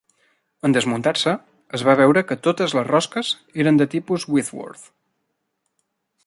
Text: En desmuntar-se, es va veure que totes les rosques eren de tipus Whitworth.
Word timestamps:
En 0.67 0.73
desmuntar-se, 0.77 1.33
es 1.79 1.83
va 1.89 1.95
veure 1.99 2.23
que 2.31 2.37
totes 2.47 2.73
les 2.79 2.87
rosques 2.89 3.31
eren 3.65 3.79
de 3.83 3.89
tipus 3.93 4.27
Whitworth. 4.33 4.89